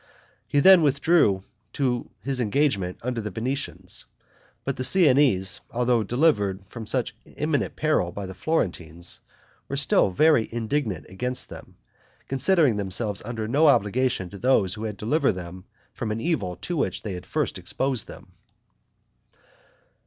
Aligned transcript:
He 0.47 0.61
then 0.61 0.81
withdrew 0.81 1.43
to 1.73 2.09
his 2.23 2.39
engagement 2.39 2.97
under 3.03 3.21
the 3.21 3.29
Venetians; 3.29 4.05
but 4.63 4.75
the 4.75 4.83
Siennese, 4.83 5.61
although 5.69 6.01
delivered 6.01 6.65
from 6.65 6.87
such 6.87 7.15
imminent 7.37 7.75
peril 7.75 8.11
by 8.11 8.25
the 8.25 8.33
Florentines, 8.33 9.19
were 9.67 9.77
still 9.77 10.09
very 10.09 10.49
indignant 10.51 11.05
against 11.07 11.49
them; 11.49 11.75
considering 12.27 12.77
themselves 12.77 13.21
under 13.23 13.47
no 13.47 13.67
obligation 13.67 14.27
to 14.31 14.39
those 14.39 14.73
who 14.73 14.85
had 14.85 14.97
delivered 14.97 15.33
them 15.33 15.65
from 15.93 16.09
an 16.09 16.19
evil 16.19 16.55
to 16.55 16.75
which 16.77 17.03
they 17.03 17.13
had 17.13 17.27
first 17.27 17.59
exposed 17.59 18.07
them. 18.07 18.31